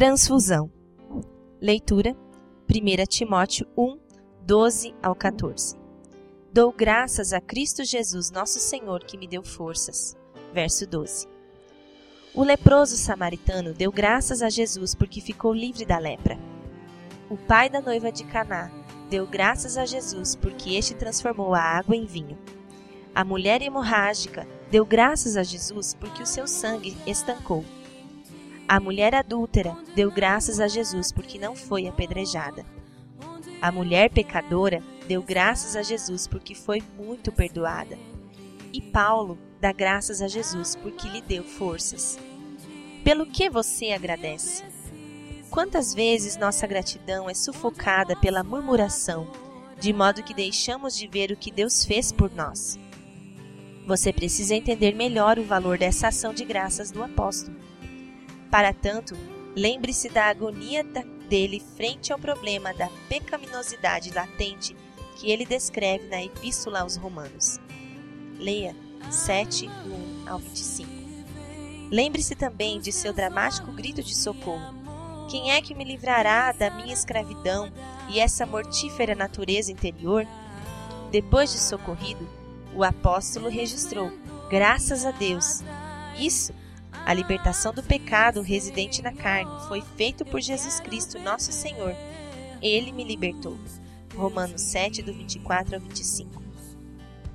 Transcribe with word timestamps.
Transfusão. 0.00 0.72
Leitura: 1.60 2.16
1 2.66 3.04
Timóteo 3.06 3.66
1, 3.76 3.98
12 4.46 4.94
ao 5.02 5.14
14. 5.14 5.76
Dou 6.50 6.72
graças 6.72 7.34
a 7.34 7.40
Cristo 7.42 7.84
Jesus, 7.84 8.30
nosso 8.30 8.58
Senhor, 8.60 9.04
que 9.04 9.18
me 9.18 9.28
deu 9.28 9.42
forças. 9.42 10.16
Verso 10.54 10.86
12. 10.86 11.28
O 12.34 12.42
leproso 12.42 12.96
samaritano 12.96 13.74
deu 13.74 13.92
graças 13.92 14.40
a 14.40 14.48
Jesus 14.48 14.94
porque 14.94 15.20
ficou 15.20 15.52
livre 15.52 15.84
da 15.84 15.98
lepra. 15.98 16.38
O 17.28 17.36
pai 17.36 17.68
da 17.68 17.82
noiva 17.82 18.10
de 18.10 18.24
Caná 18.24 18.70
deu 19.10 19.26
graças 19.26 19.76
a 19.76 19.84
Jesus 19.84 20.34
porque 20.34 20.76
este 20.76 20.94
transformou 20.94 21.54
a 21.54 21.60
água 21.60 21.94
em 21.94 22.06
vinho. 22.06 22.38
A 23.14 23.22
mulher 23.22 23.60
hemorrágica 23.60 24.48
deu 24.70 24.86
graças 24.86 25.36
a 25.36 25.42
Jesus 25.42 25.92
porque 25.92 26.22
o 26.22 26.26
seu 26.26 26.48
sangue 26.48 26.96
estancou. 27.06 27.62
A 28.70 28.78
mulher 28.78 29.16
adúltera 29.16 29.76
deu 29.96 30.12
graças 30.12 30.60
a 30.60 30.68
Jesus 30.68 31.10
porque 31.10 31.40
não 31.40 31.56
foi 31.56 31.88
apedrejada. 31.88 32.64
A 33.60 33.72
mulher 33.72 34.10
pecadora 34.10 34.80
deu 35.08 35.24
graças 35.24 35.74
a 35.74 35.82
Jesus 35.82 36.28
porque 36.28 36.54
foi 36.54 36.80
muito 36.96 37.32
perdoada. 37.32 37.98
E 38.72 38.80
Paulo 38.80 39.36
dá 39.60 39.72
graças 39.72 40.22
a 40.22 40.28
Jesus 40.28 40.76
porque 40.76 41.08
lhe 41.08 41.20
deu 41.20 41.42
forças. 41.42 42.16
Pelo 43.02 43.26
que 43.26 43.50
você 43.50 43.90
agradece? 43.90 44.62
Quantas 45.50 45.92
vezes 45.92 46.36
nossa 46.36 46.64
gratidão 46.64 47.28
é 47.28 47.34
sufocada 47.34 48.14
pela 48.14 48.44
murmuração, 48.44 49.26
de 49.80 49.92
modo 49.92 50.22
que 50.22 50.32
deixamos 50.32 50.96
de 50.96 51.08
ver 51.08 51.32
o 51.32 51.36
que 51.36 51.50
Deus 51.50 51.84
fez 51.84 52.12
por 52.12 52.32
nós? 52.32 52.78
Você 53.84 54.12
precisa 54.12 54.54
entender 54.54 54.94
melhor 54.94 55.40
o 55.40 55.44
valor 55.44 55.76
dessa 55.76 56.06
ação 56.06 56.32
de 56.32 56.44
graças 56.44 56.92
do 56.92 57.02
apóstolo. 57.02 57.68
Para 58.50 58.72
tanto, 58.72 59.16
lembre-se 59.54 60.08
da 60.08 60.24
agonia 60.24 60.84
dele 61.28 61.62
frente 61.76 62.12
ao 62.12 62.18
problema 62.18 62.74
da 62.74 62.88
pecaminosidade 63.08 64.10
latente 64.10 64.76
que 65.16 65.30
ele 65.30 65.46
descreve 65.46 66.08
na 66.08 66.22
Epístola 66.22 66.80
aos 66.80 66.96
Romanos. 66.96 67.58
Leia 68.38 68.74
7, 69.08 69.68
1 69.68 70.28
ao 70.28 70.38
25. 70.38 70.90
Lembre-se 71.90 72.34
também 72.34 72.80
de 72.80 72.90
seu 72.90 73.12
dramático 73.12 73.70
grito 73.72 74.02
de 74.02 74.14
socorro. 74.14 74.74
Quem 75.28 75.52
é 75.52 75.62
que 75.62 75.74
me 75.74 75.84
livrará 75.84 76.50
da 76.50 76.70
minha 76.70 76.92
escravidão 76.92 77.70
e 78.08 78.18
essa 78.18 78.44
mortífera 78.44 79.14
natureza 79.14 79.70
interior? 79.70 80.26
Depois 81.12 81.52
de 81.52 81.58
socorrido, 81.58 82.28
o 82.74 82.82
apóstolo 82.82 83.48
registrou: 83.48 84.10
Graças 84.48 85.04
a 85.04 85.12
Deus! 85.12 85.62
Isso 86.18 86.52
a 87.04 87.14
libertação 87.14 87.72
do 87.72 87.82
pecado 87.82 88.42
residente 88.42 89.02
na 89.02 89.12
carne 89.12 89.50
foi 89.68 89.82
feito 89.96 90.24
por 90.24 90.40
Jesus 90.40 90.80
Cristo, 90.80 91.18
nosso 91.18 91.52
Senhor. 91.52 91.94
Ele 92.62 92.92
me 92.92 93.04
libertou. 93.04 93.58
Romanos 94.14 94.60
7, 94.62 95.02
do 95.02 95.12
24 95.12 95.76
ao 95.76 95.80
25. 95.80 96.42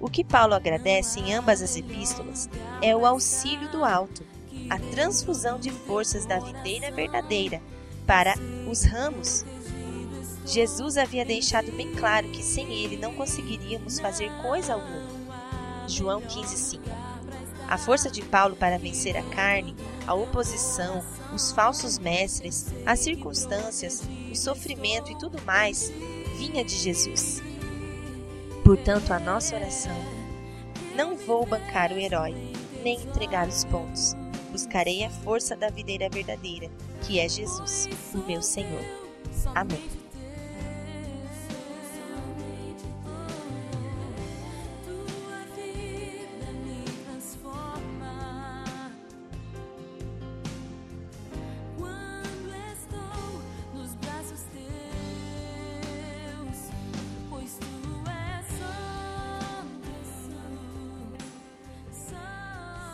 O 0.00 0.10
que 0.10 0.24
Paulo 0.24 0.54
agradece 0.54 1.20
em 1.20 1.32
ambas 1.32 1.62
as 1.62 1.76
epístolas 1.76 2.50
é 2.82 2.94
o 2.96 3.06
auxílio 3.06 3.70
do 3.70 3.84
alto, 3.84 4.24
a 4.68 4.78
transfusão 4.78 5.58
de 5.58 5.70
forças 5.70 6.26
da 6.26 6.40
videira 6.40 6.90
verdadeira 6.90 7.62
para 8.06 8.34
os 8.68 8.82
ramos. 8.82 9.44
Jesus 10.44 10.96
havia 10.96 11.24
deixado 11.24 11.70
bem 11.72 11.94
claro 11.94 12.28
que 12.30 12.42
sem 12.42 12.72
ele 12.72 12.96
não 12.96 13.14
conseguiríamos 13.14 14.00
fazer 14.00 14.30
coisa 14.42 14.74
alguma. 14.74 15.22
João 15.86 16.20
15, 16.20 16.56
5. 16.56 17.11
A 17.72 17.78
força 17.78 18.10
de 18.10 18.20
Paulo 18.20 18.54
para 18.54 18.76
vencer 18.76 19.16
a 19.16 19.22
carne, 19.22 19.74
a 20.06 20.12
oposição, 20.12 21.02
os 21.32 21.52
falsos 21.52 21.98
mestres, 21.98 22.66
as 22.84 22.98
circunstâncias, 22.98 24.02
o 24.30 24.36
sofrimento 24.36 25.10
e 25.10 25.16
tudo 25.16 25.40
mais 25.46 25.90
vinha 26.36 26.62
de 26.62 26.76
Jesus. 26.76 27.42
Portanto, 28.62 29.10
a 29.10 29.18
nossa 29.18 29.56
oração: 29.56 29.96
não 30.94 31.16
vou 31.16 31.46
bancar 31.46 31.92
o 31.92 31.98
herói, 31.98 32.34
nem 32.82 33.00
entregar 33.00 33.48
os 33.48 33.64
pontos. 33.64 34.14
Buscarei 34.50 35.02
a 35.02 35.08
força 35.08 35.56
da 35.56 35.70
videira 35.70 36.10
verdadeira, 36.10 36.70
que 37.00 37.18
é 37.18 37.26
Jesus, 37.26 37.88
o 38.12 38.18
meu 38.18 38.42
Senhor. 38.42 38.84
Amém. 39.54 40.01